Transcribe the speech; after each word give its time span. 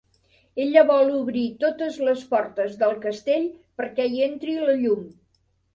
Ella 0.63 0.81
vol 0.91 1.11
obrir 1.17 1.43
totes 1.65 2.01
les 2.09 2.25
portes 2.33 2.75
del 2.83 2.99
castell 3.07 3.47
perquè 3.83 4.11
hi 4.15 4.29
entri 4.31 4.59
la 4.67 4.81
llum. 4.85 5.11